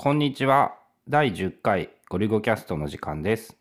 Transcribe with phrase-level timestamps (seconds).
[0.00, 0.76] こんにちは。
[1.08, 3.56] 第10回ゴリゴキャストの時間です。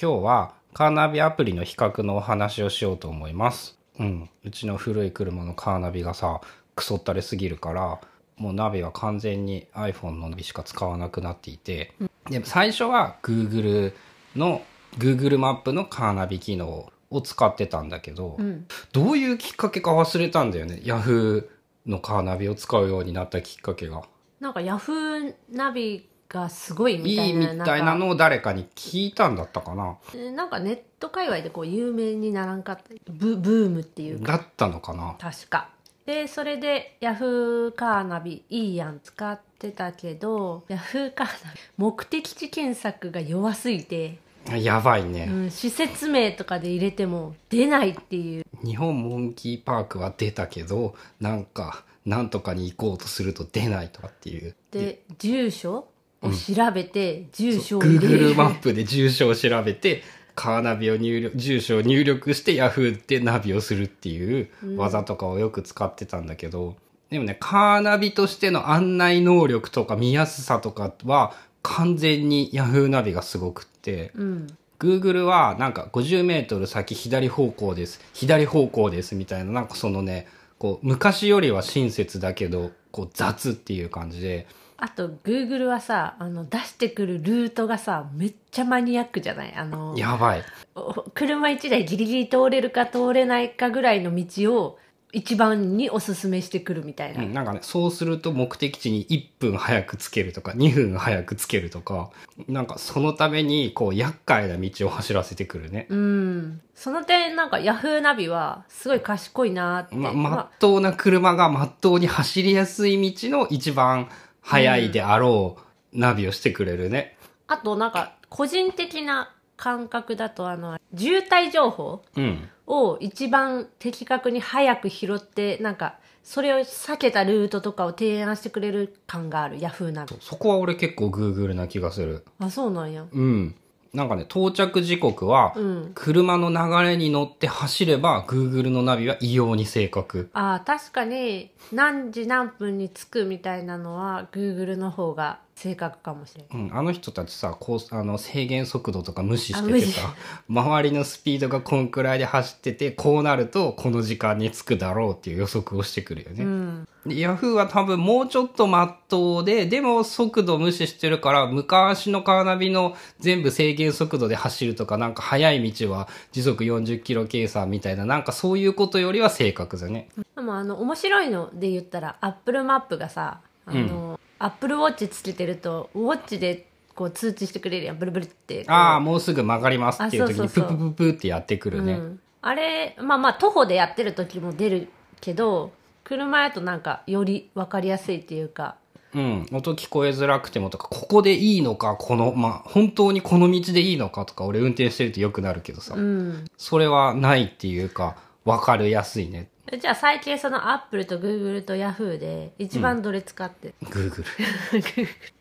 [0.00, 3.78] 今日はカーナビアプリの比較のお話をしようと思います。
[3.98, 4.30] うん。
[4.42, 6.40] うちの古い車のカーナビがさ、
[6.76, 8.00] クソったれすぎるから、
[8.38, 11.92] もうナビは完全に iPhone のナビしか使わなくなっていて、
[12.30, 13.92] で最初は Google
[14.34, 14.62] の
[14.96, 20.80] Google マップのカーナビ機能を使ってたんだけど、うん、どういうきっかけか忘れたんだよね。
[20.82, 21.46] Yahoo
[21.84, 24.04] のカーナビを使うようになったきっかけが。
[24.40, 29.96] なんかヤフーナビがすごいみいいたいなみたいなのを誰かに聞いたんだったかな。
[30.32, 34.32] なんかネット界隈でこう有名にならんかったブブームっていうか。
[34.32, 35.16] だったのかな。
[35.18, 35.70] 確か。
[36.04, 44.18] でそれでヤフーカーナビいいやん使ってたけどヤフーカーナビ目的地検索が弱すぎて、
[44.54, 48.44] やばいうね、ん、施設名とかで入れても出ないっていう。
[48.64, 54.54] 日本モンキーパークは出たけどなんかなんとかに行こうとすると出ないとかっていう。
[54.70, 55.88] で住所
[56.22, 58.34] を調べて、住所を入れ Google る。
[58.34, 60.02] マップで住所を調べて
[60.34, 66.76] カーナビを入力住所を入力して Yahoo でナビをするっていう技とかをよく使ってたんだけど、
[67.10, 74.46] でもねカーナビとしての案内能力とか見やすさとかは完全に Yahoo ナビがすごくって、うん、
[74.78, 78.00] Google はなんか50メートル先左方向です。
[78.12, 80.28] 左方向ですみたいな、なんかそのね、
[80.58, 84.46] こう昔よりは親切だけど、こう雑っていう感じで、
[84.78, 89.54] あと Google はさあの出してくるルートがさめっちゃマニアックじゃない？
[89.54, 90.42] あのやばい。
[90.74, 94.78] お車1台ギリギリ通れるか通れないかぐらいの道を
[95.16, 102.10] 一番におすすめしてくるみたいな、うん、なんかね、そうすると目的地に1分早くつけるとか、2分早くつけるとか、
[102.48, 105.86] なんかそのために、こう、厄介な道を走らせてくるね。
[105.88, 114.10] うんその点なんか Yahoo ナビはすごい賢いなって、ま、ままっとうな車がまっとうに走りやすい道の一番
[114.42, 115.56] 早いであろ
[115.94, 117.16] うナビをしてくれるね。
[117.46, 122.50] あとなんか個人的な感覚だとあの渋滞情報うん。
[122.66, 132.24] を一番的確に早く拾ってなんかそれを避けたルートとかを提案してくれる感がある Yahoo ナビそこは俺結構 Google な気がする。
[132.40, 133.54] あそうなんやうん。
[133.94, 140.28] なんかね、到着時刻は、うん車の流れに乗って走れば、Google のナビは異様に正確。
[140.34, 150.14] ああ確かに何時何分に着くみたいなのは Google の方が正確かもしれないうん、あの人たちさ、こう、あの、制限速度とか無視しててさ、
[150.50, 156.44] 周りのスピードがこんくらいで走ってて、こうなると、この時間に着くだろうっていう予測をしてくるよね。
[156.44, 170.08] うんで Yahoo は多分もうちょっとまっとうで、でも速度無視してるから、昔のカーナビの全部制限速度で走るとか、なんか速い道は時速40キロ計算みたいな、なんかそういうことよりは正確だね。
[170.34, 177.98] でもあの面白いので言ったら Apple マップがさあの、Apple Watch つけてるとウォッチでこう通知してくれるやん。
[177.98, 181.94] ブルブルってああ、もうすぐ曲がりますっていう時にププププってやってくるね。
[181.94, 184.88] うん、あれまあまあ徒歩でやってる時も出る
[185.20, 185.72] けど
[186.04, 188.76] 車やとなんかより分かりやすいっていうか。
[189.14, 189.46] うん。
[189.52, 196.44] 音聞こえづらくてもとか、ここでいいのか、この、まあ、本当にこの道でいいのかとか、俺運転してるとよくなるけどさ、うん。
[196.58, 199.48] それはないっていうか、わかりやすいね。
[199.80, 204.24] じゃあ最近その Apple と Google と Yahoo で一番どれ使って Google。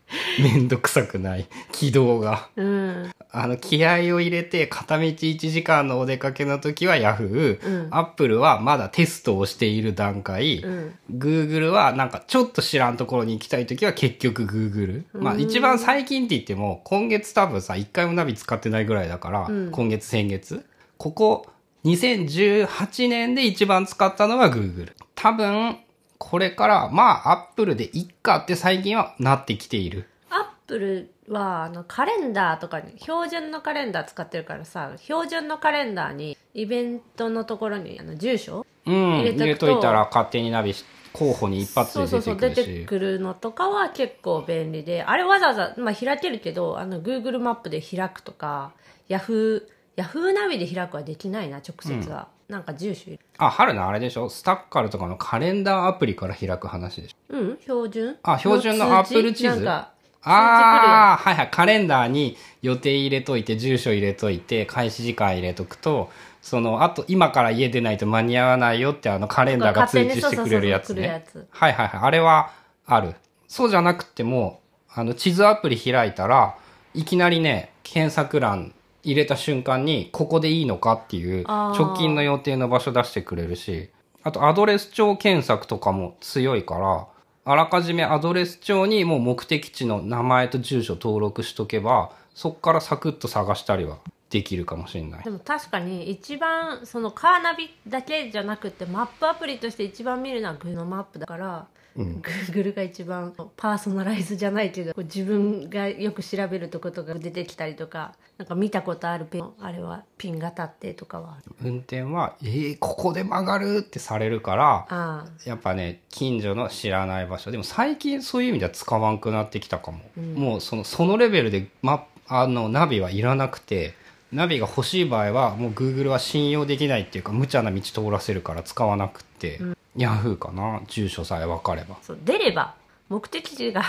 [0.41, 1.47] めんどくさくない。
[1.72, 2.50] 起動が。
[2.56, 15.03] うんあの、気合を入れて、片道1時間のお出かけの時は Yahoo、うん Apple はまだテストをしている段階、うん Google はなんかちょっと知らんところに行きたい時は結局 Google。
[15.13, 20.66] まあ一番最近って言っても、今月多分さ、一回もナビ使ってないぐらいだから、うん今月先月。
[20.97, 21.46] ここ、
[21.85, 24.94] 2018年で一番使ったのは Google。
[25.13, 25.78] 多分、
[26.18, 30.09] これから、まあ Apple でいっかって最近はなってきている。
[30.31, 42.74] アップルはあのカレンダーとかに標準のカレンダー使ってるからさ標準のカレンダーにイベントのところにあの住所うん、入れといたら勝手にナビし候補に一発そうそうそうで出てくるし。
[42.74, 48.74] 出てくるのとかは結構便利であれわざわざ、まあ、開けるけどあの Google マップで開くとか
[49.10, 49.63] Yahoo,
[49.97, 53.18] Yahoo ナビで開くはできないな直接は、なんか住所。
[53.38, 54.30] あ、春のあれでしょ？
[54.30, 57.38] スタッカルとかのカレンダーアプリから開く話でしょ？
[57.38, 58.18] うん標準？
[58.24, 59.47] あ標準の通知？Apple 地図？
[59.47, 59.92] なんか
[60.27, 61.50] ああ、はいはい。
[61.51, 66.09] カレンダーに予定入れといて、住所入れといて、開始時間入れとくと、
[66.41, 71.25] その、あと、今から家出ないと間に合わないよって、あの、カレンダーが通知してくれるやつね。
[71.51, 72.00] はいはいはい。
[72.01, 72.51] あれは、
[72.88, 73.13] ある。
[73.48, 76.56] そうじゃなくても、あの、地図アプリ開いたら、
[76.95, 78.74] いきなりね、検索欄
[79.06, 83.90] 入れた瞬間に、ここでいいのかっていう、直近の予定の場所出してくれるし、
[84.24, 87.07] あと、アドレス帳検索とかも強いから、
[87.48, 93.98] あらかじめアドレス帳にもう目的地の名前と住所登録しとけば、そっからサクッと探したりは
[94.36, 95.30] できるかもしれないで。
[95.30, 117.50] も確かに一番そのカーナビだけじゃなくてマップアプリとして一番見るのは Google のマップだから、Google が一番パーソナライズじゃないけどこう自分がよく調べるとことが出てきたりとかなんか見たことあるピンあれはピンが立ってとかは運転は、えー、ここで曲がるってされるから、あやっぱね、近所の知らない場所。
[117.50, 120.00] でも最近そういう意味では使わんくなってきたかも。
[120.36, 123.94] もうその、そのレベルで、ま、あの、ナビはいらなくて、
[124.36, 129.60] ナビが欲しい場合は、もう Google は信用できないっていうか、無茶な道通らせるから使わなくって、
[129.96, 130.82] Yahoo かな。
[130.88, 131.96] 住所さえ分かれば。
[132.02, 132.76] そう出れば
[133.08, 133.82] 目的地が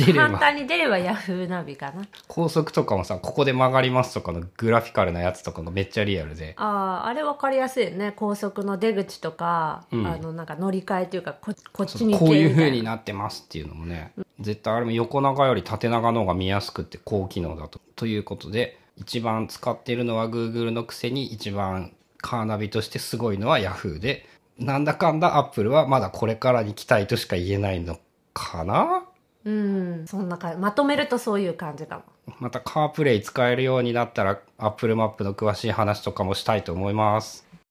[0.14, 6.54] 簡単に出れば Yahoo ナビかな高速とかもさ、ここで曲がりますとかのグラフィカルなやつとかがめっちゃリアルで。
[6.56, 17.80] あああれ分かりやすいよね高速の出口とか、うんあのなんか乗り換えというかここっちに行こういうけみたいな風になってますっていうのもね、絶対あれも横長より縦長の方が見やすくって高機能だと。
[17.96, 24.26] ということで、一番使ってるのは Google のくせに一番カーナビとしてすごいのは Yahoo で、
[24.58, 27.98] なんだかんだ Apple はまだこれからに期待としか言えないの
[28.34, 29.04] かな？
[29.42, 32.34] うんそんな感じまとめるとそういう感じかも。
[32.38, 37.48] またカープレイ使えるようになったら Apple マップの詳しい話とかもしたいと思います。